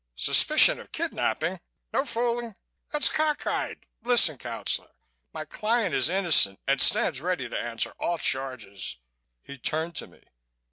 [0.15, 1.59] Suspicion of kidnapping?...
[1.93, 2.55] No fooling?...
[2.91, 3.85] That's cockeyed....
[4.01, 4.89] Listen, counselor,
[5.31, 8.97] my client is innocent and stands ready to answer all charges"
[9.47, 10.23] He turned to me.